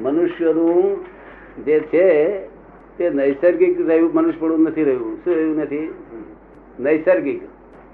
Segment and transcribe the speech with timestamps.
[0.00, 1.04] મનુષ્યનું
[1.64, 2.38] જે છે
[2.98, 5.16] તે નૈસર્ગિક રહ્યું મનુષ્યપણું નથી રહ્યું.
[5.24, 5.94] શું રહ્યું નથી?
[6.80, 7.42] નૈસર્ગિક.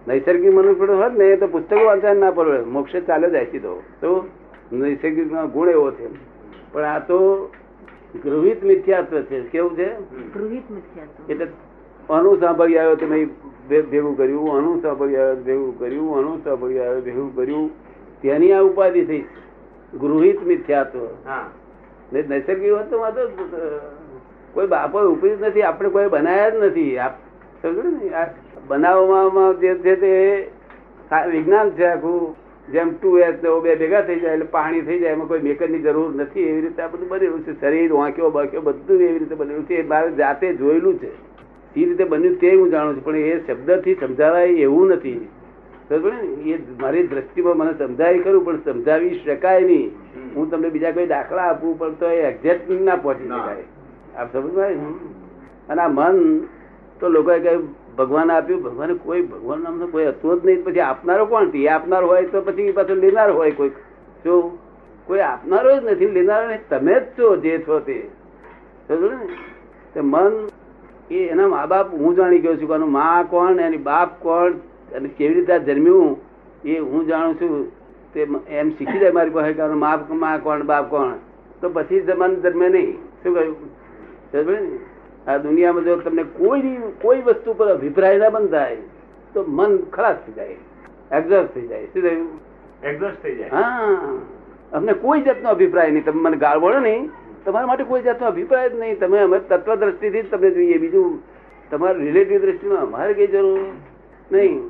[0.09, 2.61] નૈસર્ગિક મનુષ્યપણું હોત ને તો પુસ્તકો વાંચવા ના પડે.
[2.61, 4.29] મોક્ષ ચાલે જાય સીધો તો.
[4.73, 6.09] નૈસર્ગિક ગુણ એવો છે.
[6.73, 7.51] પણ આ તો
[8.25, 9.41] ગૃહિત મિથ્યાત્વ છે.
[9.41, 9.89] કેવું છે?
[10.35, 11.33] ગૃહિત મિથ્યાત્વ.
[11.33, 11.47] એટલે
[12.11, 13.29] અનુ સાંભળી આવ્યો તમે
[13.69, 17.71] ભેગું કર્યું અનુ સાંભળી આવ્યો ભેગું કર્યું અનુ સાંભળી આવ્યો ભેગું કર્યું.
[18.23, 19.25] તેની આ ઉપાધિ થઈ.
[20.01, 20.99] ગૃહિત મિથ્યાત્વ.
[20.99, 21.51] હા.
[21.66, 21.66] ને
[22.13, 23.29] નૈસર્ગિક વસ્તુમાં તો.
[24.53, 26.99] કોઈ બાપો ઉપરી નથી, આપણે કોઈ બનાયા જ નથી.
[28.69, 30.13] બનાવવામાં જે છે તે
[31.31, 32.35] વિજ્ઞાન છે આખું,
[32.73, 36.15] જેમ ટુ એચ બે ભેગા થઈ જાય, એટલે પાણી થઈ જાય, એમાં કોઈ મેકરની જરૂર
[36.15, 36.41] નથી.
[36.41, 37.61] એવી રીતે આ બધું બનેલું છે.
[37.61, 39.75] શરીર વાંક્યો બાંક્યો બધું એવી રીતે બનેલું છે.
[39.75, 41.11] એ મારે જાતે જોયેલું છે.
[41.77, 43.05] એ રીતે બન્યું તે હું જાણું છું.
[43.05, 45.29] પણ એ શબ્દથી સમજાવાય એવું નથી.
[45.91, 49.91] એ મારી દ્રષ્ટિમાં મને સમજાવી ખરું પણ સમજાવી શકાય નહીં.
[50.37, 53.25] હું તમને બીજા કોઈ દાખલા આપું પણ તો એ એક્ઝેક્ટ ના પહોંચી.
[53.25, 53.65] શકાય.
[54.19, 54.59] આપ સમજ
[55.69, 56.41] અને આ મન
[57.01, 60.65] તો લોકોએ કહ્યું ભગવાન આપ્યું ભગવાને કોઈ ભગવાન નામનો કોઈ હતું જ નહીં.
[60.65, 63.71] પછી આપનારો કોણ એ આપનાર હોય તો પછી પાછું લેનાર હોય કોઈ
[64.25, 64.59] જો
[65.07, 68.09] કોઈ આપનારો જ નથી લેનારો નહીં તમે જ છો જે છો તે.
[68.89, 69.17] સમજો ને?
[69.95, 70.33] તે મન
[71.11, 74.53] એ એના મા બાપ હું જાણી ગયો છું કે આનું મા કોણ એની બાપ કોણ
[74.95, 76.21] અને કેવી રીતે આ જન્મ્યું
[76.65, 77.71] એ હું જાણું છું
[78.15, 81.13] તે એમ શીખી જાય મારી પાસે કારણ આનું મા કોણ બાપ કોણ?
[81.61, 82.93] તો પછી જમાન મન જન્મે નહીં.
[83.23, 84.67] શું કહ્યું?
[85.27, 88.77] આ દુનિયામાં જો તમને કોઈ કોઈ વસ્તુ પર અભિપ્રાય ના બંધાય
[89.35, 90.47] તો મન ખલાસ થઈ જાય
[91.13, 91.87] એક્ઝોસ્ટ થઈ જાય.
[91.87, 92.29] શું થયું?
[92.85, 93.49] એક્ઝોસ્ટ થઈ જાય.
[93.49, 93.99] હા.
[94.73, 96.05] અમને કોઈ જાતનો અભિપ્રાય નહીં.
[96.05, 97.11] તમે મને ગાળ બોલો નહીં.
[97.45, 98.99] તમારા માટે કોઈ જાતનો અભિપ્રાય જ નહીં.
[98.99, 100.79] તમે અમે તત્વ દ્રષ્ટિથી જ તમને જોઈએ.
[100.79, 101.23] બીજું
[101.71, 103.59] તમારે રિલેટિવ દ્રષ્ટિમાં અમારે કઈ જરૂર?
[104.31, 104.61] નહીં.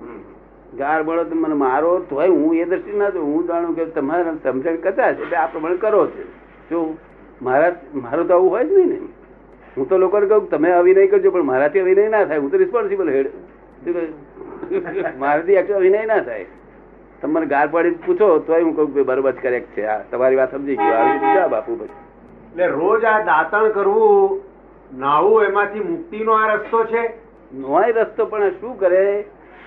[0.77, 3.35] ગાર બળો મને મારો તોય હું એ દ્રષ્ટિ ના જોઉં.
[3.35, 6.25] હું જાણું કે તમારે સમજણ કદાચ એટલે આ પ્રમાણે કરો છો.
[6.71, 6.97] જો
[7.43, 8.99] મારા મારું તો આવું હોય જ નહીં ને.
[9.77, 12.39] હું તો લોકોને કહું કે તમે અભિનય કરજો પણ મારાથી અભિનય ના થાય.
[12.39, 13.31] હું તો રિસ્પોન્સિબલ હેડ
[15.19, 16.47] મારાથી અભિનય ના થાય.
[17.23, 19.87] તમારે ગાર પાડી પૂછો તો હું કહું કે બરોબર કરેક્ટ છે.
[19.87, 20.93] આ તમારી વાત સમજી ગયો.
[20.93, 21.91] આવી રીતે બાપુ પછી.
[22.53, 24.41] એટલે રોજ આ દાંતણ કરવું
[24.99, 27.11] નાવું એમાંથી મુક્તિનો આ રસ્તો છે?
[27.55, 29.25] નોય રસ્તો પણ શું કરે?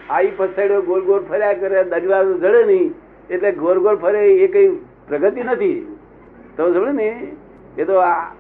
[0.10, 2.94] આઈ પછાડ્યો, ગોળ ગોળ ફર્યા કરે, દરવાજો જડે નહીં.
[3.30, 4.70] એટલે ગોળ ગોળ ફરે એ કઈ
[5.08, 5.98] પ્રગતિ નથી.
[6.58, 7.28] તમે સમજો ને?
[7.78, 8.32] એ તો આ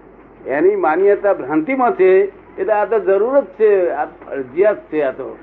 [0.47, 2.23] એની માન્યતા ભ્રાંતિમાં છે,
[2.57, 5.37] એટલે આ તો જરૂર જ છે, આ ફરજિયાત છે આ તો.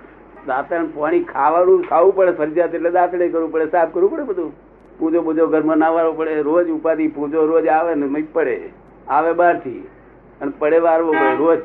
[0.46, 4.52] દાંતણ, પાણી ખાવાનું, ખાવું પડે ફરજિયાત, એટલે દાંતડે કરવું પડે, સાફ કરવું પડે બધું.
[4.98, 8.70] પૂજો પૂજો ઘરમાં નાવાડવો પડે, રોજ ઉપાધિ પૂજો રોજ આવે ને મય પડે.
[9.08, 9.88] આવે બહારથી,
[10.40, 11.58] અને પડે વારવો પડે રોજ.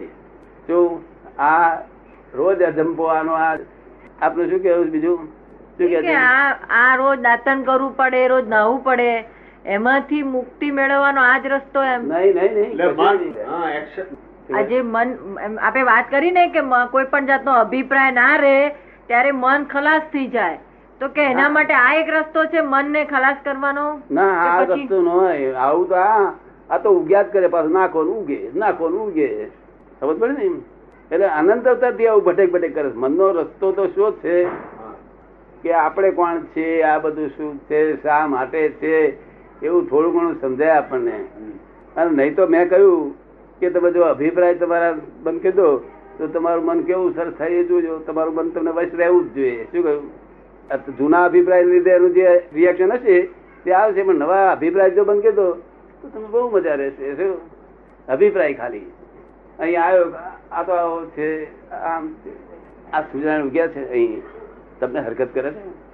[0.67, 1.03] શું
[1.39, 1.75] આ
[2.33, 3.57] રોજ અજંપવાનો આ
[4.21, 5.29] આપનું શું કેવું બીજું?
[5.77, 6.49] શું કે કે આ
[6.79, 9.11] આ રોજ દાંતણ કરવું પડે રોજ નાહવું પડે.
[9.75, 12.01] એમાંથી મુક્તિ મેળવવાનો આ જ રસ્તો એમ.
[12.11, 12.73] નહીં નહીં નહીં.
[12.97, 15.09] મન આજે મન
[15.59, 16.61] આપણે વાત કરી ને કે
[16.91, 18.57] કોઈ પણ જાતનો અભિપ્રાય ના રહે
[19.07, 20.57] ત્યારે મન ખલાસ થઈ જાય.
[21.01, 23.85] તો કે એના માટે આ એક રસ્તો છે મનને ખલાસ કરવાનો?
[24.09, 25.09] ના આ રસ્તો ન
[25.57, 26.33] આવું તો આ
[26.69, 29.29] આ તો ઉગ્યા જ કરે પાછું નાખો ને ઉગે નાખો ઉગે.
[30.01, 30.49] ખબર પડે ને
[31.11, 34.43] એટલે અનંત અવતારથી આવું ભટેક ભટેક કરે મનનો રસ્તો તો શું છે?
[35.63, 36.81] કે આપણે કોણ છે?
[36.81, 38.03] આ બધું શું છે?
[38.03, 38.95] શા માટે છે?
[39.65, 41.25] એવું થોડું ઘણું સમજાય આપણને.
[41.95, 43.15] અને નહીં તો મેં કહ્યું
[43.59, 45.77] કે તમે જો અભિપ્રાય તમારા બંધ કીધો,
[46.17, 47.97] તો તમારું મન કેવું સરસ થાય એ જોજો.
[47.97, 49.63] તમારું મન તમને વશ રહેવું જ જોઈએ.
[49.63, 50.97] શું કહ્યું?
[50.97, 53.21] જૂના અભિપ્રાય લીધે એનું જે રિએક્શન હશે,
[53.65, 54.03] તે આવશે.
[54.03, 55.51] પણ નવા અભિપ્રાય જો બંધ કીધો,
[56.01, 57.13] તો તમે બહુ મજા રહેશે.
[57.15, 57.37] શું?
[58.07, 58.81] અભિપ્રાય ખાલી.
[59.61, 60.13] અહીં આવ્યો.
[60.51, 62.15] આ તો આવો છે, આમ,
[62.93, 64.21] આ સૂર્યનારાયણ ઉગ્યા છે, અહીં.
[64.79, 65.91] તમને હરકત કરે છે?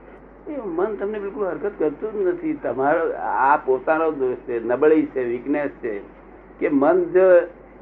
[0.51, 2.53] એ મન તમને બિલકુલ હરકત કરતું જ નથી.
[2.53, 5.99] તમારો, આ પોતાનો દોષ છે, નબળી છે વીકનેસ છે,
[6.59, 7.21] કે મન જો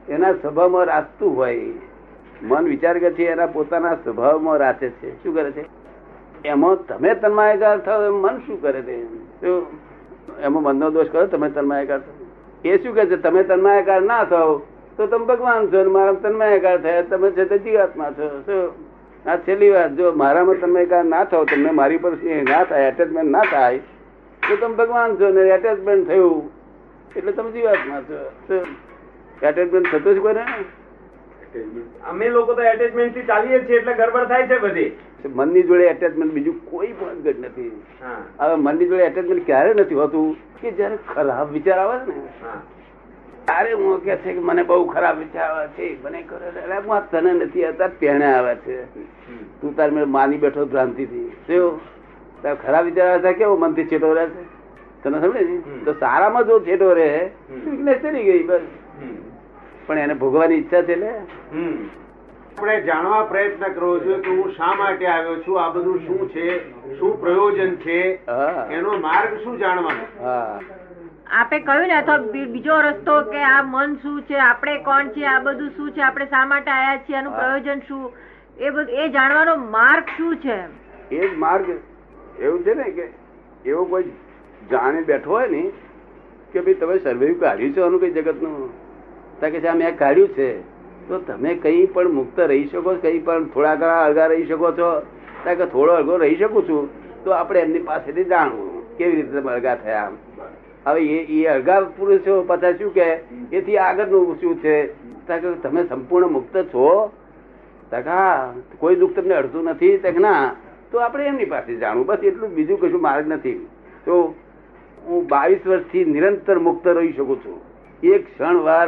[0.10, 1.74] એના સ્વભાવમાં રાચતું હોય.
[2.44, 5.24] મન વિચાર કરે છે, એના પોતાના સ્વભાવમાં રાચે છે.
[5.24, 5.66] શું કરે છે?
[6.46, 9.02] એમાં તમે તન્માયકાર થાવ મન શું કરે છે?
[10.42, 12.68] એમાં મનનો દોષ કરો, તમે તન્માયકાર થાવ.
[12.68, 13.16] એ શું કહે છે?
[13.16, 14.62] તમે તન્માયકાર ના થાવ.
[14.98, 18.28] તો તમે ભગવાન છો મારા તન્મયકાર થયા તમે છે તે જીવાત્મા છો.
[18.46, 18.66] શું?
[19.26, 22.14] આ છેલ્લી વાત જો મારામાં તન્મયકાર ના થાવ તમને મારી પર
[22.50, 23.80] ના થાય એટેચમેન્ટ ના થાય.
[24.44, 26.44] તો તમે ભગવાન છો ને એટેચમેન્ટ થયું
[27.16, 28.20] એટલે તમે જીવાત્મા છો.
[29.42, 30.44] એટેચમેન્ટ થતું જ કોઈને
[32.12, 34.92] અમે લોકો તો એટેચમેન્ટથી ચાલીએ છીએ એટલે ગડબડ થાય છે બધી.
[35.36, 37.72] મનની જોડે એટેચમેન્ટ બીજું કોઈ પણ ગઢ નથી.
[38.40, 40.32] હવે મનની જોડે એટેચમેન્ટ ક્યારે નથી હોતું?
[40.62, 42.14] કે જયારે ખરાબ વિચાર આવે ને
[43.48, 47.04] ત્યારે હું કે છે કે મને બહુ ખરાબ વિચાર આવે છે મને કરે અરે હું
[47.12, 48.78] તને નથી આવતા તેને આવે છે.
[49.62, 51.80] તું તાર મેં માની બેઠો ભ્રાંતિ થી શું?
[52.42, 54.46] તાર ખરાબ વિચાર આવે છે કેવો મનથી છેટો રહે છે?
[55.04, 57.10] તને સમજે ને તો સારામાં જો છેટો રહે
[57.50, 58.66] વીકનેસ ચડી ગઈ બસ.
[59.88, 61.12] પણ એને ભોગવાની ઈચ્છા છે ને.
[62.56, 66.48] આપણે જાણવા પ્રયત્ન કરવો જોઈએ કે હું શા માટે આવ્યો છું આ બધું શું છે
[66.98, 68.00] શું પ્રયોજન છે
[68.72, 70.06] એનો માર્ગ શું જાણવાનો?
[70.22, 70.60] હા.
[71.28, 75.40] આપે કહ્યું ને અથવા બીજો રસ્તો કે આ મન શું છે આપણે કોણ છે આ
[75.40, 77.40] બધું શું છે આપણે શા માટે આયા છીએ આનું હા.
[77.40, 78.12] પ્રયોજન શું?
[78.58, 80.58] એ બધું એ જાણવાનો માર્ગ શું છે
[81.12, 81.70] એ જ માર્ગ
[82.40, 83.10] એવું છે ને કે
[83.66, 84.14] એવો કોઈ
[84.70, 85.64] જાણે બેઠો હોય ને
[86.54, 88.70] કે ભાઈ તમે સર્વે કાઢ્યું છે આનું કઈ જગતનું?
[89.40, 90.50] તા કે છે મેં કાઢ્યું છે.
[91.08, 94.92] તો તમે કઈ પણ મુક્ત રહી શકો કઈ પણ થોડા ઘણા અળગા રહી શકો છો.
[95.44, 96.90] તા કે થોડો અળગો રહી શકું છું.
[97.24, 100.12] તો આપણે એમની પાસેથી જાણવું કેવી રીતે તમે અળગા થયા
[100.86, 103.06] હવે એ એ અળગા પુરુષો પાછા શું કે
[103.54, 104.76] એથી આગળનું શું છે?
[105.64, 107.12] તમે સંપૂર્ણ મુક્ત છો.
[107.92, 109.98] તકા કોઈ દુઃખ તમને અડતું નથી.
[109.98, 110.56] તક ના,
[110.92, 112.06] તો આપણે એમની પાસે જાણવું.
[112.06, 113.68] બસ એટલું બીજું કશું માર્ગ નથી.
[114.06, 114.36] તો
[115.06, 117.62] હું બાવીસ વર્ષથી નિરંતર મુક્ત રહી શકું છું.
[118.04, 118.88] એક ક્ષણ વાર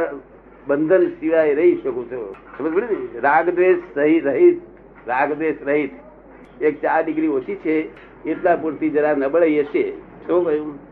[0.66, 2.34] બંધન સિવાય રહી શકું છું.
[2.58, 3.20] સમજ પડે ને?
[3.20, 4.60] રાગ દ્વેષ સહિત રહિત
[5.06, 7.76] રાગ દ્વેષ રહિત એક ચાર ડિગ્રી ઓછી છે.
[8.24, 9.90] એટલા પૂરતી જરા નબળાઈ હશે.
[10.26, 10.87] શું કહ્યું?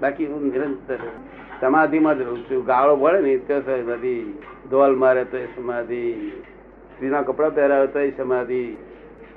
[0.00, 0.98] બાકી હું નિરંતર
[1.60, 2.64] સમાધિમાં જ રહું છું.
[2.64, 4.16] ગાળો પડે ને તો સમાધિ,
[4.70, 6.30] ધોલ મારે તો સમાધિ,
[6.94, 8.76] સ્ત્રીના કપડા પહેરાવે તો સમાધિ,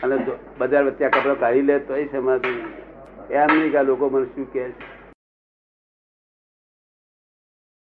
[0.04, 0.16] અને
[0.58, 2.56] બજાર વચ્ચે કપડા કાઢી લે તો સમાધિ.
[3.32, 4.95] એમ નહીં કે લોકો મને શું કહે છે?